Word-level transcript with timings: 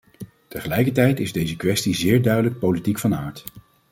Tegelijkertijd 0.47 1.19
is 1.19 1.31
deze 1.33 1.55
kwestie 1.55 1.95
zeer 1.95 2.21
duidelijk 2.21 2.59
politiek 2.59 2.99
van 2.99 3.15
aard. 3.15 3.43